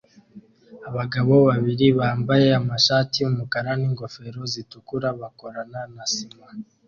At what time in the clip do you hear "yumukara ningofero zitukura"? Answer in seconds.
3.23-5.07